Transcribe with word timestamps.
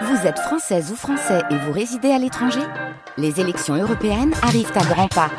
Vous 0.00 0.26
êtes 0.26 0.38
française 0.38 0.90
ou 0.90 0.96
français 0.96 1.42
et 1.50 1.56
vous 1.56 1.72
résidez 1.72 2.10
à 2.10 2.18
l'étranger 2.18 2.62
Les 3.18 3.40
élections 3.40 3.74
européennes 3.74 4.32
arrivent 4.42 4.72
à 4.74 4.84
grands 4.84 5.08
pas. 5.08 5.30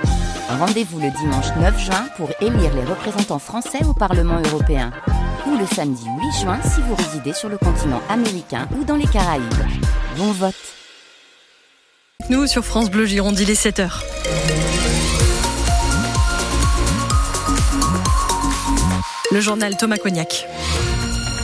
Rendez-vous 0.48 1.00
le 1.00 1.10
dimanche 1.10 1.48
9 1.60 1.80
juin 1.80 2.06
pour 2.18 2.30
élire 2.40 2.74
les 2.76 2.84
représentants 2.84 3.40
français 3.40 3.84
au 3.84 3.94
Parlement 3.94 4.40
européen. 4.46 4.92
Ou 5.48 5.58
le 5.58 5.66
samedi 5.66 6.06
8 6.06 6.42
juin 6.42 6.60
si 6.64 6.82
vous 6.82 6.96
résidez 6.96 7.34
sur 7.34 7.50
le 7.50 7.58
continent 7.58 8.02
américain 8.10 8.68
ou 8.80 8.84
dans 8.84 8.96
les 8.96 9.08
Caraïbes. 9.08 9.44
Bon 10.18 10.32
vote 10.32 10.54
Nous 12.30 12.46
sur 12.46 12.64
France 12.64 12.92
Bleu 12.92 13.06
Gironde, 13.06 13.40
il 13.40 13.50
est 13.50 13.62
7h. 13.62 14.04
Le 19.32 19.42
journal 19.42 19.76
Thomas 19.78 19.98
Cognac. 19.98 20.48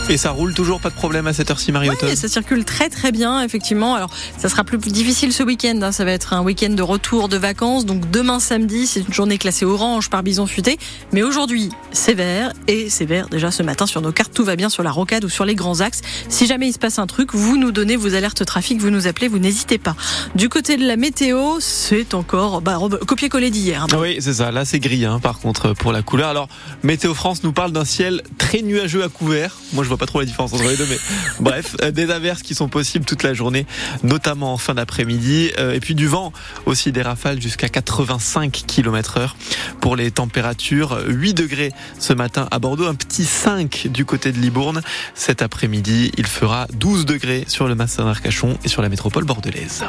Et 0.09 0.17
ça 0.17 0.31
roule 0.31 0.55
toujours, 0.55 0.81
pas 0.81 0.89
de 0.89 0.95
problème 0.95 1.27
à 1.27 1.33
cette 1.33 1.51
heure-ci, 1.51 1.71
marie 1.71 1.87
Oui, 1.87 2.15
ça 2.15 2.27
circule 2.27 2.65
très 2.65 2.89
très 2.89 3.11
bien, 3.11 3.43
effectivement. 3.43 3.93
Alors, 3.93 4.09
ça 4.39 4.49
sera 4.49 4.63
plus 4.63 4.79
difficile 4.79 5.31
ce 5.31 5.43
week-end. 5.43 5.79
Hein. 5.83 5.91
Ça 5.91 6.03
va 6.03 6.11
être 6.11 6.33
un 6.33 6.41
week-end 6.41 6.71
de 6.71 6.81
retour 6.81 7.29
de 7.29 7.37
vacances. 7.37 7.85
Donc 7.85 8.09
demain 8.09 8.39
samedi, 8.39 8.87
c'est 8.87 9.01
une 9.01 9.13
journée 9.13 9.37
classée 9.37 9.65
orange 9.65 10.09
par 10.09 10.23
bison 10.23 10.47
futé. 10.47 10.79
Mais 11.13 11.21
aujourd'hui, 11.21 11.69
c'est 11.91 12.15
vert 12.15 12.53
et 12.67 12.89
c'est 12.89 13.05
vert 13.05 13.29
déjà 13.29 13.51
ce 13.51 13.61
matin 13.61 13.85
sur 13.85 14.01
nos 14.01 14.11
cartes. 14.11 14.33
Tout 14.33 14.43
va 14.43 14.55
bien 14.55 14.69
sur 14.69 14.81
la 14.81 14.89
rocade 14.89 15.25
ou 15.25 15.29
sur 15.29 15.45
les 15.45 15.53
grands 15.53 15.81
axes. 15.81 16.01
Si 16.27 16.47
jamais 16.47 16.69
il 16.69 16.73
se 16.73 16.79
passe 16.79 16.97
un 16.97 17.05
truc, 17.05 17.35
vous 17.35 17.57
nous 17.57 17.71
donnez 17.71 17.95
vos 17.95 18.15
alertes 18.15 18.43
trafic, 18.45 18.81
vous 18.81 18.89
nous 18.89 19.05
appelez, 19.05 19.27
vous 19.27 19.37
n'hésitez 19.37 19.77
pas. 19.77 19.95
Du 20.33 20.49
côté 20.49 20.75
de 20.75 20.87
la 20.87 20.95
météo, 20.95 21.59
c'est 21.59 22.15
encore 22.15 22.61
bah, 22.61 22.79
copier-coller 23.05 23.51
d'hier. 23.51 23.83
Hein. 23.83 23.97
Oui, 23.99 24.17
c'est 24.21 24.33
ça. 24.33 24.49
Là, 24.51 24.65
c'est 24.65 24.79
gris, 24.79 25.05
hein, 25.05 25.19
par 25.19 25.37
contre, 25.37 25.73
pour 25.73 25.91
la 25.91 26.01
couleur. 26.01 26.29
Alors, 26.29 26.47
Météo 26.81 27.13
France 27.13 27.43
nous 27.43 27.53
parle 27.53 27.71
d'un 27.71 27.85
ciel 27.85 28.23
très 28.39 28.63
nuageux 28.63 29.03
à 29.03 29.09
couvert. 29.09 29.57
Moi, 29.73 29.83
je 29.83 29.89
vois 29.89 29.98
pas 29.99 30.07
trop 30.07 30.19
la 30.19 30.25
différence 30.25 30.53
entre 30.53 30.63
les 30.63 30.77
deux, 30.77 30.87
mais 30.89 30.97
bref, 31.39 31.75
euh, 31.81 31.91
des 31.91 32.09
averses 32.09 32.41
qui 32.41 32.55
sont 32.55 32.69
possibles 32.69 33.05
toute 33.05 33.21
la 33.21 33.33
journée, 33.33 33.67
notamment 34.01 34.53
en 34.53 34.57
fin 34.57 34.73
d'après-midi, 34.73 35.51
euh, 35.59 35.73
et 35.73 35.79
puis 35.79 35.93
du 35.93 36.07
vent 36.07 36.33
aussi 36.65 36.91
des 36.91 37.03
rafales 37.03 37.41
jusqu'à 37.41 37.69
85 37.69 38.63
km 38.65 39.17
heure 39.17 39.35
pour 39.81 39.95
les 39.95 40.09
températures. 40.09 40.99
8 41.07 41.33
degrés 41.33 41.71
ce 41.99 42.13
matin 42.13 42.47
à 42.49 42.59
Bordeaux, 42.59 42.87
un 42.87 42.95
petit 42.95 43.25
5 43.25 43.87
du 43.91 44.05
côté 44.05 44.31
de 44.31 44.39
Libourne. 44.39 44.81
Cet 45.13 45.41
après-midi, 45.41 46.11
il 46.17 46.25
fera 46.25 46.67
12 46.73 47.05
degrés 47.05 47.43
sur 47.47 47.67
le 47.67 47.75
Massin 47.75 48.05
d'Arcachon 48.05 48.57
et 48.63 48.69
sur 48.69 48.81
la 48.81 48.89
métropole 48.89 49.25
bordelaise. 49.25 49.83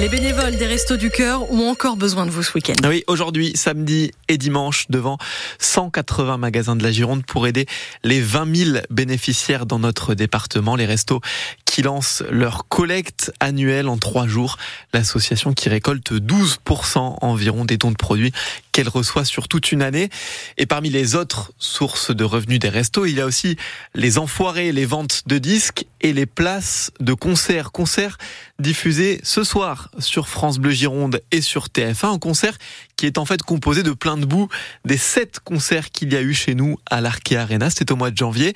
Les 0.00 0.08
bénévoles 0.08 0.56
des 0.56 0.66
Restos 0.66 0.96
du 0.96 1.10
Cœur 1.10 1.50
ont 1.50 1.68
encore 1.68 1.96
besoin 1.96 2.24
de 2.24 2.30
vous 2.30 2.44
ce 2.44 2.52
week-end. 2.54 2.74
Oui, 2.88 3.02
aujourd'hui, 3.08 3.50
samedi 3.56 4.12
et 4.28 4.38
dimanche, 4.38 4.86
devant 4.90 5.18
180 5.58 6.36
magasins 6.36 6.76
de 6.76 6.84
la 6.84 6.92
Gironde 6.92 7.26
pour 7.26 7.48
aider 7.48 7.66
les 8.04 8.20
20 8.20 8.56
000 8.56 8.78
bénéficiaires 8.90 9.66
dans 9.66 9.80
notre 9.80 10.14
département. 10.14 10.76
Les 10.76 10.86
restos 10.86 11.20
qui 11.78 11.82
lancent 11.82 12.24
leur 12.28 12.66
collecte 12.66 13.32
annuelle 13.38 13.88
en 13.88 13.98
trois 13.98 14.26
jours. 14.26 14.56
L'association 14.92 15.52
qui 15.52 15.68
récolte 15.68 16.10
12% 16.10 17.18
environ 17.20 17.64
des 17.64 17.76
dons 17.76 17.92
de 17.92 17.96
produits 17.96 18.32
qu'elle 18.72 18.88
reçoit 18.88 19.24
sur 19.24 19.46
toute 19.46 19.70
une 19.70 19.82
année. 19.82 20.08
Et 20.56 20.66
parmi 20.66 20.90
les 20.90 21.14
autres 21.14 21.52
sources 21.60 22.10
de 22.10 22.24
revenus 22.24 22.58
des 22.58 22.68
restos, 22.68 23.06
il 23.06 23.14
y 23.14 23.20
a 23.20 23.26
aussi 23.26 23.56
les 23.94 24.18
enfoirés, 24.18 24.72
les 24.72 24.86
ventes 24.86 25.22
de 25.26 25.38
disques 25.38 25.86
et 26.00 26.12
les 26.12 26.26
places 26.26 26.90
de 26.98 27.12
concerts. 27.12 27.70
Concerts 27.70 28.18
diffusés 28.58 29.20
ce 29.22 29.44
soir 29.44 29.92
sur 30.00 30.28
France 30.28 30.58
Bleu 30.58 30.72
Gironde 30.72 31.22
et 31.30 31.40
sur 31.40 31.66
TF1. 31.66 32.14
Un 32.14 32.18
concert 32.18 32.58
qui 32.98 33.06
est 33.06 33.16
en 33.16 33.24
fait 33.24 33.42
composé 33.42 33.82
de 33.82 33.92
plein 33.92 34.18
de 34.18 34.26
bouts 34.26 34.48
des 34.84 34.98
sept 34.98 35.38
concerts 35.38 35.90
qu'il 35.90 36.12
y 36.12 36.16
a 36.16 36.20
eu 36.20 36.34
chez 36.34 36.54
nous 36.54 36.76
à 36.90 37.00
l'Arkea 37.00 37.36
Arena. 37.36 37.70
C'était 37.70 37.92
au 37.92 37.96
mois 37.96 38.10
de 38.10 38.16
janvier 38.16 38.54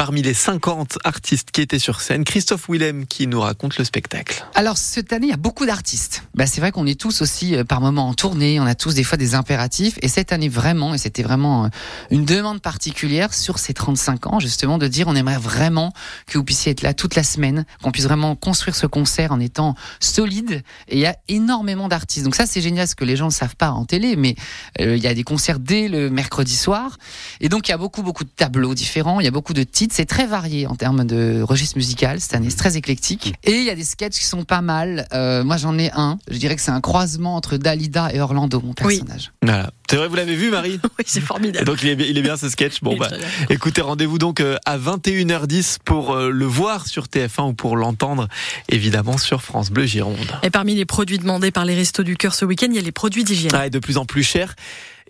parmi 0.00 0.22
les 0.22 0.32
50 0.32 0.96
artistes 1.04 1.50
qui 1.50 1.60
étaient 1.60 1.78
sur 1.78 2.00
scène. 2.00 2.24
Christophe 2.24 2.70
Willem 2.70 3.04
qui 3.04 3.26
nous 3.26 3.38
raconte 3.38 3.76
le 3.76 3.84
spectacle. 3.84 4.46
Alors 4.54 4.78
cette 4.78 5.12
année, 5.12 5.26
il 5.26 5.30
y 5.30 5.34
a 5.34 5.36
beaucoup 5.36 5.66
d'artistes. 5.66 6.22
Bah, 6.34 6.46
c'est 6.46 6.62
vrai 6.62 6.72
qu'on 6.72 6.86
est 6.86 6.98
tous 6.98 7.20
aussi 7.20 7.54
euh, 7.54 7.64
par 7.64 7.82
moments 7.82 8.08
en 8.08 8.14
tournée, 8.14 8.58
on 8.60 8.64
a 8.64 8.74
tous 8.74 8.94
des 8.94 9.04
fois 9.04 9.18
des 9.18 9.34
impératifs. 9.34 9.98
Et 10.00 10.08
cette 10.08 10.32
année 10.32 10.48
vraiment, 10.48 10.94
et 10.94 10.98
c'était 10.98 11.22
vraiment 11.22 11.66
euh, 11.66 11.68
une 12.10 12.24
demande 12.24 12.62
particulière 12.62 13.34
sur 13.34 13.58
ces 13.58 13.74
35 13.74 14.26
ans, 14.28 14.40
justement, 14.40 14.78
de 14.78 14.88
dire 14.88 15.06
on 15.06 15.14
aimerait 15.14 15.36
vraiment 15.36 15.92
que 16.26 16.38
vous 16.38 16.44
puissiez 16.44 16.72
être 16.72 16.80
là 16.80 16.94
toute 16.94 17.14
la 17.14 17.22
semaine, 17.22 17.66
qu'on 17.82 17.92
puisse 17.92 18.04
vraiment 18.04 18.36
construire 18.36 18.76
ce 18.76 18.86
concert 18.86 19.32
en 19.32 19.40
étant 19.40 19.74
solide. 19.98 20.62
Et 20.88 20.96
il 20.96 21.00
y 21.00 21.06
a 21.06 21.16
énormément 21.28 21.88
d'artistes. 21.88 22.24
Donc 22.24 22.36
ça, 22.36 22.46
c'est 22.46 22.62
génial, 22.62 22.88
ce 22.88 22.94
que 22.94 23.04
les 23.04 23.16
gens 23.16 23.26
ne 23.26 23.32
savent 23.32 23.56
pas 23.56 23.68
en 23.80 23.84
télé, 23.84 24.16
mais 24.16 24.36
euh, 24.80 24.96
il 24.96 25.02
y 25.02 25.06
a 25.06 25.14
des 25.14 25.24
concerts 25.24 25.58
dès 25.58 25.88
le 25.88 26.10
mercredi 26.10 26.56
soir. 26.56 26.98
Et 27.40 27.48
donc 27.48 27.68
il 27.68 27.70
y 27.70 27.74
a 27.74 27.78
beaucoup, 27.78 28.02
beaucoup 28.02 28.24
de 28.24 28.30
tableaux 28.30 28.74
différents, 28.74 29.20
il 29.20 29.24
y 29.24 29.28
a 29.28 29.32
beaucoup 29.32 29.54
de 29.54 29.62
titres 29.62 29.94
c'est 29.94 30.06
très 30.06 30.26
varié 30.26 30.66
en 30.66 30.76
termes 30.76 31.04
de 31.04 31.42
registre 31.42 31.76
musical. 31.76 32.20
Cette 32.20 32.34
année, 32.34 32.50
c'est 32.50 32.56
très 32.56 32.76
éclectique. 32.76 33.34
Et 33.44 33.58
il 33.58 33.64
y 33.64 33.70
a 33.70 33.74
des 33.74 33.84
sketchs 33.84 34.18
qui 34.18 34.24
sont 34.24 34.44
pas 34.44 34.62
mal. 34.62 35.06
Euh, 35.12 35.44
moi, 35.44 35.56
j'en 35.56 35.78
ai 35.78 35.90
un. 35.92 36.18
Je 36.30 36.38
dirais 36.38 36.56
que 36.56 36.62
c'est 36.62 36.70
un 36.70 36.80
croisement 36.80 37.36
entre 37.36 37.56
Dalida 37.56 38.12
et 38.12 38.20
Orlando, 38.20 38.60
mon 38.60 38.72
personnage. 38.72 39.32
Voilà. 39.42 39.70
C'est 39.90 39.96
vrai, 39.96 40.06
vous 40.06 40.14
l'avez 40.14 40.36
vu, 40.36 40.50
Marie 40.52 40.78
Oui, 41.00 41.04
c'est 41.04 41.20
formidable. 41.20 41.62
Et 41.62 41.64
donc, 41.64 41.82
il 41.82 41.88
est, 41.88 42.08
il 42.08 42.16
est 42.16 42.22
bien 42.22 42.36
ce 42.36 42.48
sketch. 42.48 42.80
Bon, 42.80 42.96
bah, 42.96 43.08
écoutez, 43.48 43.80
rendez-vous 43.80 44.18
donc 44.18 44.38
euh, 44.38 44.56
à 44.64 44.78
21h10 44.78 45.78
pour 45.84 46.12
euh, 46.12 46.30
le 46.30 46.44
voir 46.44 46.86
sur 46.86 47.06
TF1 47.06 47.48
ou 47.48 47.54
pour 47.54 47.76
l'entendre, 47.76 48.28
évidemment, 48.68 49.18
sur 49.18 49.42
France 49.42 49.72
Bleu 49.72 49.86
Gironde. 49.86 50.16
Et 50.44 50.50
parmi 50.50 50.76
les 50.76 50.84
produits 50.84 51.18
demandés 51.18 51.50
par 51.50 51.64
les 51.64 51.74
Restos 51.74 52.04
du 52.04 52.16
Cœur 52.16 52.34
ce 52.34 52.44
week-end, 52.44 52.68
il 52.70 52.76
y 52.76 52.78
a 52.78 52.82
les 52.82 52.92
produits 52.92 53.24
d'hygiène. 53.24 53.50
Ah, 53.52 53.66
et 53.66 53.70
de 53.70 53.80
plus 53.80 53.96
en 53.96 54.04
plus 54.04 54.22
chers 54.22 54.54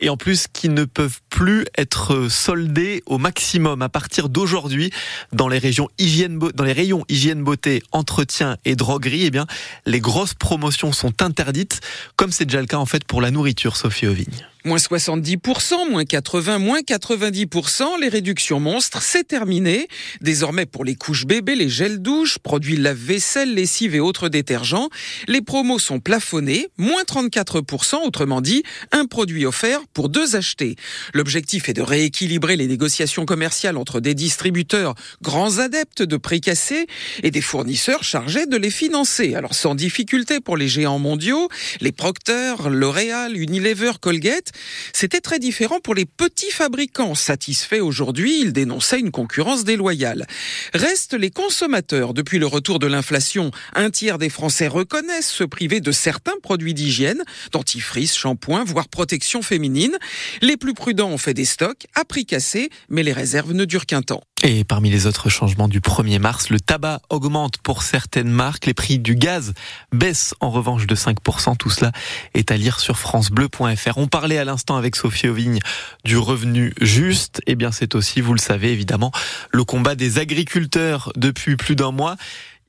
et 0.01 0.09
en 0.09 0.17
plus 0.17 0.47
qui 0.51 0.71
ne 0.71 0.85
peuvent 0.85 1.21
plus 1.29 1.67
être 1.77 2.29
soldés 2.29 3.03
au 3.05 3.19
maximum 3.19 3.83
à 3.83 3.91
partir 3.91 4.31
d'aujourd'hui 4.31 4.91
dans 5.35 5.47
les 5.47 5.59
régions 5.59 5.91
hygiène 5.99 6.39
dans 6.39 6.65
les 6.65 6.73
rayons 6.73 7.05
hygiène 7.11 7.45
beauté, 7.45 7.83
entretien 7.93 8.57
et 8.65 8.77
droguerie, 8.77 9.27
eh 9.27 9.31
bien 9.31 9.47
les 9.85 10.01
grosses 10.01 10.33
promotions 10.33 10.93
sont 10.93 11.23
interdites 11.23 11.81
comme 12.17 12.33
c'est 12.33 12.47
déjà 12.47 12.61
le 12.61 12.67
cas 12.67 12.79
en 12.79 12.87
fait 12.87 13.05
pour 13.05 13.21
la 13.21 13.31
nourriture 13.31 13.77
Sophie 13.77 14.07
Ovigne. 14.07 14.47
Moins 14.65 14.77
70%, 14.77 15.91
moins 15.91 16.03
80%, 16.03 16.59
moins 16.59 16.81
90%, 16.81 18.01
les 18.01 18.09
réductions 18.09 18.61
monstres, 18.61 19.01
c'est 19.01 19.27
terminé. 19.27 19.89
Désormais, 20.21 20.67
pour 20.67 20.85
les 20.85 20.97
couches 20.97 21.25
bébés, 21.25 21.55
les 21.55 21.71
gels 21.71 22.03
douches, 22.03 22.39
produits 22.39 22.77
lave-vaisselle, 22.77 23.55
lessive 23.55 23.95
et 23.95 24.01
autres 24.01 24.29
détergents, 24.29 24.91
les 25.29 25.41
promos 25.41 25.79
sont 25.79 25.99
plafonnés, 25.99 26.69
moins 26.77 27.03
34%, 27.05 28.05
autrement 28.05 28.43
dit, 28.43 28.63
un 28.93 29.07
produit 29.07 29.47
offert 29.47 29.81
pour 29.95 30.11
deux 30.11 30.37
achetés. 30.37 30.77
L'objectif 31.15 31.71
est 31.71 31.75
de 31.75 31.83
rééquilibrer 31.83 32.57
les 32.57 32.67
négociations 32.67 33.25
commerciales 33.25 33.79
entre 33.79 34.01
des 34.01 34.15
distributeurs 34.15 34.95
grands 35.23 35.59
adeptes 35.59 36.03
de 36.03 36.17
prix 36.19 36.43
cassés 36.43 36.87
et 37.23 37.31
des 37.31 37.41
fournisseurs 37.41 38.05
chargés 38.05 38.45
de 38.45 38.59
les 38.59 38.71
financer. 38.71 39.35
Alors, 39.35 39.55
sans 39.55 39.75
difficulté 39.75 40.41
pour 40.41 40.59
les 40.59 40.69
géants 40.69 40.99
mondiaux, 40.99 41.49
les 41.81 41.93
Procter, 41.93 42.55
L'Oréal, 42.69 43.37
Unilever, 43.37 43.93
Colgate, 44.01 44.50
c'était 44.93 45.21
très 45.21 45.39
différent 45.39 45.81
pour 45.81 45.95
les 45.95 46.07
petits 46.07 46.51
fabricants. 46.51 47.15
Satisfaits 47.15 47.81
aujourd'hui, 47.81 48.41
ils 48.41 48.53
dénonçaient 48.53 49.01
une 49.01 49.11
concurrence 49.11 49.65
déloyale. 49.65 50.27
Restent 50.75 51.15
les 51.15 51.31
consommateurs. 51.31 52.15
Depuis 52.15 52.39
le 52.39 52.47
retour 52.47 52.79
de 52.79 52.87
l'inflation, 52.87 53.51
un 53.75 53.91
tiers 53.91 54.19
des 54.19 54.29
Français 54.29 54.69
reconnaissent 54.69 55.31
se 55.31 55.45
priver 55.45 55.81
de 55.81 55.93
certains 55.93 56.39
produits 56.43 56.75
d'hygiène, 56.75 57.23
dentifrice, 57.53 58.17
shampoing, 58.17 58.65
voire 58.65 58.89
protection 58.89 59.43
féminine. 59.43 59.97
Les 60.43 60.57
plus 60.57 60.75
prudents 60.75 61.11
ont 61.11 61.19
fait 61.19 61.35
des 61.35 61.45
stocks 61.45 61.87
à 61.95 62.05
prix 62.05 62.27
cassé, 62.27 62.71
mais 62.89 63.03
les 63.03 63.13
réserves 63.13 63.53
ne 63.53 63.65
durent 63.65 63.87
qu'un 63.87 64.03
temps. 64.03 64.23
Et 64.43 64.65
parmi 64.65 64.89
les 64.89 65.07
autres 65.07 65.29
changements 65.29 65.69
du 65.69 65.81
1er 65.81 66.19
mars, 66.19 66.49
le 66.49 66.59
tabac 66.59 67.03
augmente 67.11 67.59
pour 67.59 67.83
certaines 67.83 68.31
marques, 68.31 68.65
les 68.65 68.73
prix 68.73 68.99
du 68.99 69.15
gaz 69.15 69.53
baissent 69.93 70.35
en 70.41 70.51
revanche 70.51 70.87
de 70.87 70.95
5%. 70.95 71.59
Tout 71.59 71.69
cela 71.69 71.93
est 72.33 72.51
à 72.51 72.57
lire 72.57 72.81
sur 72.81 72.99
francebleu.fr. 72.99 73.99
On 73.99 74.09
parlait 74.09 74.39
à 74.39 74.45
l'instant 74.45 74.77
avec 74.77 74.97
Sophie 74.97 75.29
Auvigne 75.29 75.59
du 76.07 76.17
revenu 76.17 76.73
juste. 76.81 77.43
Eh 77.47 77.55
bien, 77.55 77.71
c'est 77.71 77.95
aussi, 77.95 78.23
vous 78.23 78.33
le 78.33 78.41
savez 78.41 78.73
évidemment, 78.73 79.13
le 79.51 79.65
combat 79.65 79.95
des 79.95 80.19
agriculteurs 80.19 81.13
depuis 81.17 81.57
plus 81.57 81.77
d'un 81.77 81.91
mois. 81.91 82.17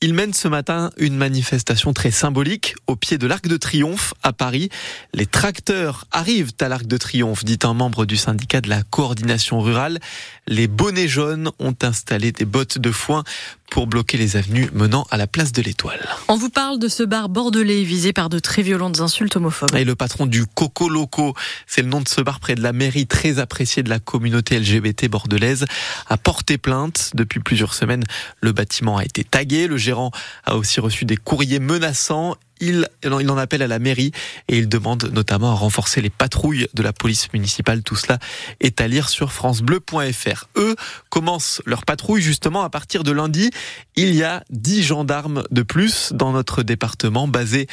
Il 0.03 0.15
mène 0.15 0.33
ce 0.33 0.47
matin 0.47 0.89
une 0.97 1.15
manifestation 1.15 1.93
très 1.93 2.09
symbolique 2.09 2.73
au 2.87 2.95
pied 2.95 3.19
de 3.19 3.27
l'Arc 3.27 3.47
de 3.47 3.55
Triomphe 3.55 4.15
à 4.23 4.33
Paris. 4.33 4.69
Les 5.13 5.27
tracteurs 5.27 6.05
arrivent 6.11 6.53
à 6.59 6.69
l'Arc 6.69 6.87
de 6.87 6.97
Triomphe, 6.97 7.45
dit 7.45 7.59
un 7.61 7.75
membre 7.75 8.07
du 8.07 8.17
syndicat 8.17 8.61
de 8.61 8.69
la 8.69 8.81
coordination 8.81 9.59
rurale. 9.59 9.99
Les 10.47 10.67
bonnets 10.67 11.07
jaunes 11.07 11.51
ont 11.59 11.75
installé 11.83 12.31
des 12.31 12.45
bottes 12.45 12.79
de 12.79 12.91
foin 12.91 13.23
pour 13.71 13.87
bloquer 13.87 14.17
les 14.17 14.35
avenues 14.35 14.69
menant 14.73 15.07
à 15.11 15.17
la 15.17 15.25
place 15.25 15.53
de 15.53 15.61
l'Étoile. 15.61 16.05
On 16.27 16.35
vous 16.35 16.49
parle 16.49 16.77
de 16.77 16.89
ce 16.89 17.03
bar 17.03 17.29
bordelais 17.29 17.83
visé 17.83 18.11
par 18.11 18.27
de 18.27 18.37
très 18.37 18.61
violentes 18.61 18.99
insultes 18.99 19.37
homophobes. 19.37 19.73
Et 19.75 19.85
le 19.85 19.95
patron 19.95 20.27
du 20.27 20.45
Coco 20.45 20.89
Loco, 20.89 21.33
c'est 21.67 21.81
le 21.81 21.87
nom 21.87 22.01
de 22.01 22.09
ce 22.09 22.19
bar 22.19 22.41
près 22.41 22.53
de 22.55 22.61
la 22.61 22.73
mairie, 22.73 23.07
très 23.07 23.39
apprécié 23.39 23.81
de 23.81 23.89
la 23.89 23.99
communauté 23.99 24.59
LGBT 24.59 25.07
bordelaise, 25.07 25.65
a 26.09 26.17
porté 26.17 26.57
plainte. 26.57 27.11
Depuis 27.15 27.39
plusieurs 27.39 27.73
semaines, 27.73 28.03
le 28.41 28.51
bâtiment 28.51 28.97
a 28.97 29.05
été 29.05 29.23
tagué. 29.23 29.67
Le 29.67 29.77
gérant 29.77 30.11
a 30.43 30.57
aussi 30.57 30.81
reçu 30.81 31.05
des 31.05 31.17
courriers 31.17 31.59
menaçants 31.59 32.35
il, 32.61 32.87
en 33.03 33.37
appelle 33.37 33.61
à 33.61 33.67
la 33.67 33.79
mairie 33.79 34.11
et 34.47 34.57
il 34.57 34.69
demande 34.69 35.09
notamment 35.13 35.51
à 35.51 35.55
renforcer 35.55 36.01
les 36.01 36.09
patrouilles 36.09 36.67
de 36.73 36.83
la 36.83 36.93
police 36.93 37.31
municipale. 37.33 37.83
Tout 37.83 37.95
cela 37.95 38.19
est 38.59 38.79
à 38.79 38.87
lire 38.87 39.09
sur 39.09 39.33
francebleu.fr. 39.33 40.47
Eux 40.55 40.75
commencent 41.09 41.61
leur 41.65 41.83
patrouille 41.83 42.21
justement 42.21 42.63
à 42.63 42.69
partir 42.69 43.03
de 43.03 43.11
lundi. 43.11 43.51
Il 43.95 44.15
y 44.15 44.23
a 44.23 44.43
10 44.51 44.83
gendarmes 44.83 45.43
de 45.51 45.63
plus 45.63 46.13
dans 46.13 46.31
notre 46.31 46.63
département 46.63 47.27
basés 47.27 47.67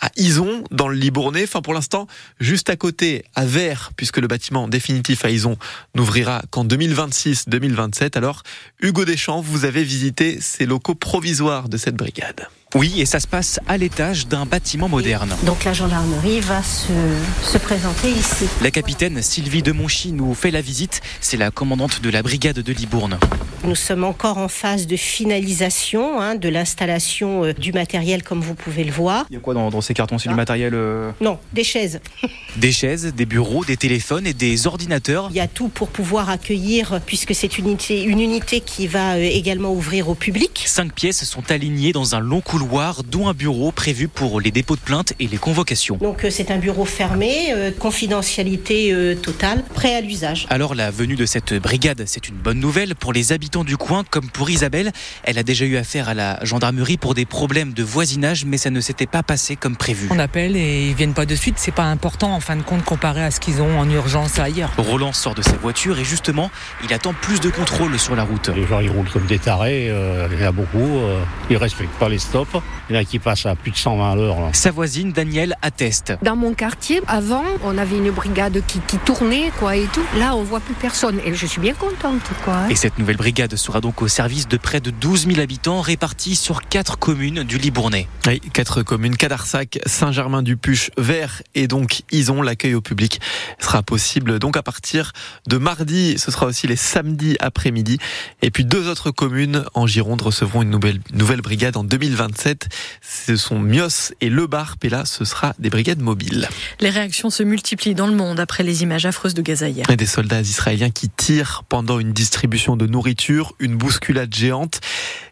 à 0.00 0.10
Ison, 0.16 0.64
dans 0.70 0.88
le 0.88 0.96
Libournais. 0.96 1.44
Enfin, 1.44 1.62
pour 1.62 1.72
l'instant, 1.72 2.06
juste 2.40 2.68
à 2.68 2.76
côté, 2.76 3.24
à 3.34 3.46
Vert, 3.46 3.92
puisque 3.96 4.18
le 4.18 4.26
bâtiment 4.26 4.68
définitif 4.68 5.24
à 5.24 5.30
Ison 5.30 5.56
n'ouvrira 5.94 6.42
qu'en 6.50 6.64
2026-2027. 6.64 8.18
Alors, 8.18 8.42
Hugo 8.80 9.04
Deschamps, 9.04 9.40
vous 9.40 9.64
avez 9.64 9.84
visité 9.84 10.38
ces 10.40 10.66
locaux 10.66 10.94
provisoires 10.94 11.68
de 11.68 11.76
cette 11.76 11.94
brigade. 11.94 12.48
Oui, 12.74 13.00
et 13.00 13.06
ça 13.06 13.20
se 13.20 13.28
passe 13.28 13.60
à 13.68 13.76
l'étage 13.76 14.26
d'un 14.26 14.46
bâtiment 14.46 14.88
moderne. 14.88 15.36
Donc 15.44 15.62
la 15.62 15.72
gendarmerie 15.72 16.40
va 16.40 16.60
se, 16.60 16.92
se, 17.40 17.56
présenter 17.56 18.10
ici. 18.10 18.46
La 18.62 18.72
capitaine 18.72 19.22
Sylvie 19.22 19.62
de 19.62 19.70
Monchy 19.70 20.10
nous 20.10 20.34
fait 20.34 20.50
la 20.50 20.60
visite. 20.60 21.00
C'est 21.20 21.36
la 21.36 21.52
commandante 21.52 22.02
de 22.02 22.10
la 22.10 22.24
brigade 22.24 22.58
de 22.58 22.72
Libourne. 22.72 23.16
Nous 23.62 23.76
sommes 23.76 24.02
encore 24.02 24.38
en 24.38 24.48
phase 24.48 24.88
de 24.88 24.96
finalisation 24.96 26.20
hein, 26.20 26.34
de 26.34 26.48
l'installation 26.48 27.44
euh, 27.44 27.52
du 27.54 27.72
matériel, 27.72 28.22
comme 28.24 28.40
vous 28.40 28.54
pouvez 28.54 28.82
le 28.82 28.90
voir. 28.90 29.24
Il 29.30 29.34
y 29.34 29.36
a 29.36 29.40
quoi 29.40 29.54
dans, 29.54 29.70
dans 29.70 29.80
ces 29.80 29.94
cartons? 29.94 30.18
C'est 30.18 30.28
du 30.28 30.34
matériel 30.34 30.74
euh... 30.74 31.12
Non, 31.20 31.38
des 31.52 31.64
chaises. 31.64 32.00
Des 32.56 32.70
chaises, 32.70 33.12
des 33.12 33.26
bureaux, 33.26 33.64
des 33.64 33.76
téléphones 33.76 34.28
et 34.28 34.32
des 34.32 34.68
ordinateurs. 34.68 35.26
Il 35.30 35.36
y 35.36 35.40
a 35.40 35.48
tout 35.48 35.66
pour 35.66 35.88
pouvoir 35.88 36.30
accueillir, 36.30 37.00
puisque 37.04 37.34
c'est 37.34 37.58
une 37.58 37.66
unité, 37.66 38.04
une 38.04 38.20
unité 38.20 38.60
qui 38.60 38.86
va 38.86 39.14
euh, 39.14 39.22
également 39.22 39.72
ouvrir 39.72 40.08
au 40.08 40.14
public. 40.14 40.62
Cinq 40.66 40.92
pièces 40.92 41.24
sont 41.24 41.50
alignées 41.50 41.92
dans 41.92 42.14
un 42.14 42.20
long 42.20 42.40
couloir 42.40 42.63
dont 43.04 43.28
un 43.28 43.34
bureau 43.34 43.72
prévu 43.72 44.08
pour 44.08 44.40
les 44.40 44.50
dépôts 44.50 44.76
de 44.76 44.80
plaintes 44.80 45.12
et 45.20 45.26
les 45.26 45.36
convocations. 45.36 45.96
Donc 45.96 46.26
c'est 46.30 46.50
un 46.50 46.58
bureau 46.58 46.84
fermé, 46.84 47.52
euh, 47.52 47.70
confidentialité 47.70 48.92
euh, 48.92 49.14
totale, 49.14 49.62
prêt 49.74 49.94
à 49.94 50.00
l'usage. 50.00 50.46
Alors 50.50 50.74
la 50.74 50.90
venue 50.90 51.16
de 51.16 51.26
cette 51.26 51.54
brigade, 51.54 52.04
c'est 52.06 52.28
une 52.28 52.36
bonne 52.36 52.58
nouvelle 52.58 52.94
pour 52.94 53.12
les 53.12 53.32
habitants 53.32 53.64
du 53.64 53.76
coin, 53.76 54.02
comme 54.10 54.28
pour 54.28 54.50
Isabelle. 54.50 54.92
Elle 55.24 55.38
a 55.38 55.42
déjà 55.42 55.64
eu 55.64 55.76
affaire 55.76 56.08
à 56.08 56.14
la 56.14 56.38
gendarmerie 56.44 56.96
pour 56.96 57.14
des 57.14 57.26
problèmes 57.26 57.72
de 57.72 57.82
voisinage, 57.82 58.44
mais 58.44 58.56
ça 58.56 58.70
ne 58.70 58.80
s'était 58.80 59.06
pas 59.06 59.22
passé 59.22 59.56
comme 59.56 59.76
prévu. 59.76 60.08
On 60.10 60.18
appelle 60.18 60.56
et 60.56 60.88
ils 60.88 60.94
viennent 60.94 61.14
pas 61.14 61.26
de 61.26 61.34
suite, 61.34 61.56
c'est 61.58 61.74
pas 61.74 61.84
important 61.84 62.34
en 62.34 62.40
fin 62.40 62.56
de 62.56 62.62
compte 62.62 62.84
comparé 62.84 63.22
à 63.22 63.30
ce 63.30 63.40
qu'ils 63.40 63.60
ont 63.60 63.78
en 63.78 63.88
urgence 63.88 64.38
ailleurs. 64.38 64.72
Roland 64.78 65.12
sort 65.12 65.34
de 65.34 65.42
sa 65.42 65.56
voiture 65.56 65.98
et 65.98 66.04
justement, 66.04 66.50
il 66.82 66.92
attend 66.92 67.12
plus 67.12 67.40
de 67.40 67.50
contrôle 67.50 67.98
sur 67.98 68.16
la 68.16 68.24
route. 68.24 68.48
Les 68.48 68.66
gens 68.66 68.80
ils 68.80 68.90
roulent 68.90 69.10
comme 69.10 69.26
des 69.26 69.38
tarés, 69.38 69.88
euh, 69.90 70.28
il 70.32 70.40
y 70.40 70.44
en 70.44 70.48
a 70.48 70.52
beaucoup, 70.52 70.98
euh, 70.98 71.22
ils 71.50 71.56
respectent 71.56 71.98
pas 71.98 72.08
les 72.08 72.18
stops. 72.18 72.53
Il 72.88 72.94
y 72.94 72.98
en 72.98 73.02
a 73.02 73.04
qui 73.04 73.18
passent 73.18 73.46
à 73.46 73.54
plus 73.54 73.70
de 73.70 73.76
120 73.76 74.12
à 74.12 74.14
l'heure. 74.14 74.36
Sa 74.52 74.70
voisine, 74.70 75.12
Danielle, 75.12 75.56
atteste. 75.62 76.14
Dans 76.22 76.36
mon 76.36 76.54
quartier, 76.54 77.00
avant, 77.06 77.44
on 77.64 77.78
avait 77.78 77.96
une 77.98 78.10
brigade 78.10 78.62
qui, 78.66 78.80
qui, 78.80 78.98
tournait, 78.98 79.50
quoi, 79.58 79.76
et 79.76 79.86
tout. 79.92 80.04
Là, 80.18 80.36
on 80.36 80.42
voit 80.42 80.60
plus 80.60 80.74
personne. 80.74 81.20
Et 81.24 81.34
je 81.34 81.46
suis 81.46 81.60
bien 81.60 81.74
contente, 81.74 82.22
quoi. 82.44 82.70
Et 82.70 82.74
cette 82.74 82.98
nouvelle 82.98 83.16
brigade 83.16 83.56
sera 83.56 83.80
donc 83.80 84.02
au 84.02 84.08
service 84.08 84.48
de 84.48 84.56
près 84.56 84.80
de 84.80 84.90
12 84.90 85.26
000 85.28 85.40
habitants 85.40 85.80
répartis 85.80 86.36
sur 86.36 86.62
quatre 86.68 86.98
communes 86.98 87.42
du 87.42 87.58
Libournais. 87.58 88.08
Oui, 88.26 88.40
quatre 88.52 88.82
communes, 88.82 89.16
Cadarsac, 89.16 89.78
Saint-Germain-du-Puche, 89.86 90.90
Vert 90.98 91.42
et 91.54 91.66
donc 91.66 92.02
Ison. 92.10 92.42
L'accueil 92.42 92.74
au 92.74 92.80
public 92.80 93.20
sera 93.58 93.82
possible 93.82 94.38
donc 94.38 94.56
à 94.56 94.62
partir 94.62 95.12
de 95.46 95.58
mardi. 95.58 96.18
Ce 96.18 96.30
sera 96.30 96.46
aussi 96.46 96.66
les 96.66 96.76
samedis 96.76 97.36
après-midi. 97.40 97.98
Et 98.42 98.50
puis 98.50 98.64
deux 98.64 98.88
autres 98.88 99.10
communes 99.10 99.64
en 99.74 99.86
Gironde 99.86 100.22
recevront 100.22 100.62
une 100.62 100.70
nouvelle, 100.70 101.00
nouvelle 101.12 101.40
brigade 101.40 101.76
en 101.76 101.84
2027 102.34 102.68
ce 103.00 103.36
sont 103.36 103.58
Mios 103.58 104.12
et 104.20 104.28
Le 104.28 104.46
Barp, 104.46 104.84
et 104.84 104.88
là, 104.88 105.04
ce 105.04 105.24
sera 105.24 105.54
des 105.58 105.70
brigades 105.70 106.00
mobiles. 106.00 106.48
Les 106.80 106.90
réactions 106.90 107.30
se 107.30 107.42
multiplient 107.42 107.94
dans 107.94 108.06
le 108.06 108.14
monde 108.14 108.40
après 108.40 108.62
les 108.62 108.82
images 108.82 109.06
affreuses 109.06 109.34
de 109.34 109.42
Gaza 109.42 109.68
hier. 109.68 109.88
Et 109.88 109.96
des 109.96 110.06
soldats 110.06 110.40
israéliens 110.40 110.90
qui 110.90 111.08
tirent 111.08 111.62
pendant 111.68 111.98
une 111.98 112.12
distribution 112.12 112.76
de 112.76 112.86
nourriture, 112.86 113.54
une 113.58 113.76
bousculade 113.76 114.34
géante 114.34 114.80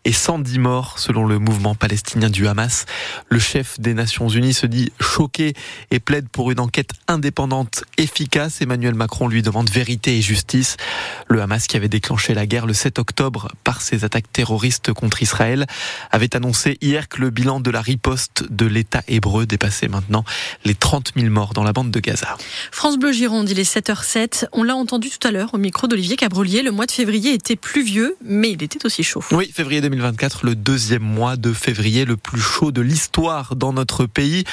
et 0.04 0.12
110 0.12 0.58
morts 0.58 0.99
selon 0.99 1.25
le 1.25 1.38
mouvement 1.38 1.75
palestinien 1.75 2.31
du 2.31 2.49
Hamas. 2.49 2.87
Le 3.28 3.38
chef 3.38 3.78
des 3.78 3.94
Nations 3.94 4.28
Unies 4.28 4.54
se 4.54 4.66
dit 4.66 4.93
choqué 5.00 5.54
et 5.90 6.00
plaide 6.00 6.28
pour 6.28 6.50
une 6.50 6.60
enquête 6.60 6.90
indépendante 7.08 7.84
efficace. 7.99 8.60
Emmanuel 8.60 8.94
Macron 8.94 9.28
lui 9.28 9.43
demande 9.43 9.70
vérité 9.70 10.19
et 10.19 10.22
justice. 10.22 10.76
Le 11.28 11.40
Hamas 11.40 11.66
qui 11.66 11.76
avait 11.76 11.88
déclenché 11.88 12.34
la 12.34 12.46
guerre 12.46 12.66
le 12.66 12.75
7 12.75 12.99
octobre 12.99 13.49
par 13.64 13.81
ses 13.81 14.04
attaques 14.04 14.32
terroristes 14.32 14.93
contre 14.93 15.22
Israël 15.22 15.66
avait 16.10 16.34
annoncé 16.34 16.78
hier 16.81 17.08
que 17.08 17.20
le 17.20 17.31
bilan 17.31 17.60
de 17.60 17.70
la 17.70 17.81
riposte 17.81 18.44
de 18.50 18.66
l'État 18.66 19.02
hébreu 19.06 19.46
dépassait 19.46 19.88
maintenant 19.88 20.25
les 20.64 20.75
30 20.75 21.12
000 21.16 21.28
morts 21.31 21.52
dans 21.54 21.62
la 21.62 21.72
bande 21.72 21.90
de 21.90 22.00
Gaza. 22.00 22.37
France 22.70 22.99
Bleu 22.99 23.12
Gironde, 23.12 23.49
il 23.50 23.58
est 23.58 23.76
7h07. 23.76 24.46
On 24.52 24.64
l'a 24.64 24.75
entendu 24.75 25.10
tout 25.10 25.26
à 25.26 25.31
l'heure 25.31 25.54
au 25.54 25.58
micro 25.58 25.87
d'Olivier 25.87 26.16
Cabrolier. 26.16 26.62
Le 26.62 26.70
mois 26.72 26.87
de 26.87 26.93
février 26.93 27.32
était 27.34 27.56
pluvieux, 27.56 28.16
mais 28.25 28.50
il 28.50 28.62
était 28.62 28.84
aussi 28.84 29.02
chaud. 29.02 29.22
Oui, 29.31 29.50
février 29.52 29.81
2024, 29.93 30.47
le 30.47 30.55
deuxième 30.55 31.03
mois 31.03 31.37
de 31.37 31.53
février 31.53 32.06
le 32.06 32.17
plus 32.17 32.41
chaud 32.41 32.73
de 32.73 32.81
l'histoire 32.81 33.56
dans 33.56 33.75
notre 33.75 34.06
pays. 34.06 34.44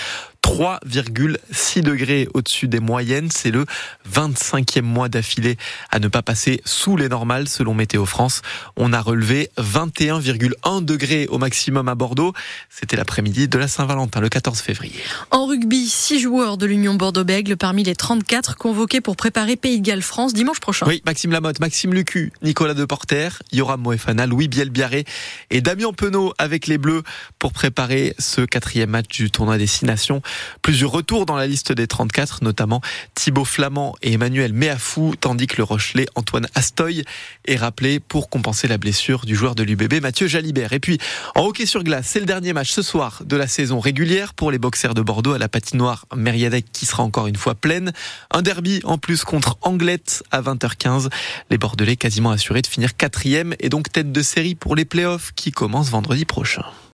3,6 0.49 1.83
degrés 1.83 2.27
au-dessus 2.33 2.67
des 2.67 2.79
moyennes. 2.79 3.29
C'est 3.31 3.51
le 3.51 3.65
25e 4.11 4.81
mois 4.81 5.07
d'affilée 5.07 5.57
à 5.91 5.99
ne 5.99 6.07
pas 6.07 6.23
passer 6.23 6.61
sous 6.65 6.97
les 6.97 7.07
normales 7.07 7.47
selon 7.47 7.75
Météo 7.75 8.07
France. 8.07 8.41
On 8.75 8.91
a 8.91 8.99
relevé 8.99 9.51
21,1 9.59 10.83
degrés 10.83 11.27
au 11.27 11.37
maximum 11.37 11.87
à 11.87 11.93
Bordeaux. 11.93 12.33
C'était 12.67 12.97
l'après-midi 12.97 13.47
de 13.47 13.57
la 13.59 13.67
Saint-Valentin, 13.67 14.21
le 14.21 14.29
14 14.29 14.59
février. 14.59 14.99
En 15.29 15.45
rugby, 15.45 15.87
6 15.87 16.19
joueurs 16.19 16.57
de 16.57 16.65
l'Union 16.65 16.95
Bordeaux-Bègle 16.95 17.55
parmi 17.55 17.83
les 17.83 17.95
34 17.95 18.57
convoqués 18.57 19.01
pour 19.01 19.15
préparer 19.15 19.55
Pays 19.55 19.79
de 19.79 19.85
Galles-France 19.85 20.33
dimanche 20.33 20.59
prochain. 20.59 20.87
Oui, 20.87 21.03
Maxime 21.05 21.31
Lamotte, 21.31 21.59
Maxime 21.59 21.93
Lucu, 21.93 22.33
Nicolas 22.41 22.73
Deporter, 22.73 23.43
Yoram 23.51 23.81
Moefana, 23.81 24.25
Louis 24.25 24.47
Bielbiaré 24.47 25.05
et 25.51 25.61
Damien 25.61 25.93
Penaud 25.93 26.33
avec 26.39 26.65
les 26.65 26.79
Bleus 26.79 27.03
pour 27.37 27.53
préparer 27.53 28.15
ce 28.17 28.41
quatrième 28.41 28.89
match 28.89 29.09
du 29.09 29.29
tournoi 29.29 29.59
Destination. 29.59 30.23
Plusieurs 30.61 30.91
retours 30.91 31.25
dans 31.25 31.35
la 31.35 31.47
liste 31.47 31.71
des 31.71 31.87
34, 31.87 32.43
notamment 32.43 32.81
Thibaut 33.15 33.45
Flamand 33.45 33.95
et 34.01 34.13
Emmanuel 34.13 34.53
Méafou, 34.53 35.15
tandis 35.19 35.47
que 35.47 35.57
le 35.57 35.63
Rochelet 35.63 36.07
Antoine 36.15 36.47
Astoy 36.55 37.03
est 37.45 37.55
rappelé 37.55 37.99
pour 37.99 38.29
compenser 38.29 38.67
la 38.67 38.77
blessure 38.77 39.25
du 39.25 39.35
joueur 39.35 39.55
de 39.55 39.63
l'UBB 39.63 40.01
Mathieu 40.01 40.27
Jalibert. 40.27 40.73
Et 40.73 40.79
puis 40.79 40.97
en 41.35 41.45
hockey 41.45 41.65
sur 41.65 41.83
glace, 41.83 42.07
c'est 42.09 42.19
le 42.19 42.25
dernier 42.25 42.53
match 42.53 42.71
ce 42.71 42.81
soir 42.81 43.23
de 43.25 43.35
la 43.35 43.47
saison 43.47 43.79
régulière 43.79 44.33
pour 44.33 44.51
les 44.51 44.59
boxers 44.59 44.93
de 44.93 45.01
Bordeaux 45.01 45.33
à 45.33 45.37
la 45.37 45.49
patinoire 45.49 46.05
Meriadec 46.15 46.65
qui 46.71 46.85
sera 46.85 47.03
encore 47.03 47.27
une 47.27 47.35
fois 47.35 47.55
pleine. 47.55 47.91
Un 48.31 48.41
derby 48.41 48.81
en 48.83 48.97
plus 48.97 49.23
contre 49.23 49.57
Anglette 49.61 50.23
à 50.31 50.41
20h15. 50.41 51.09
Les 51.49 51.57
Bordelais 51.57 51.95
quasiment 51.95 52.31
assurés 52.31 52.61
de 52.61 52.67
finir 52.67 52.95
quatrième 52.95 53.55
et 53.59 53.69
donc 53.69 53.91
tête 53.91 54.11
de 54.11 54.21
série 54.21 54.55
pour 54.55 54.75
les 54.75 54.85
playoffs 54.85 55.31
qui 55.35 55.51
commencent 55.51 55.89
vendredi 55.89 56.25
prochain. 56.25 56.63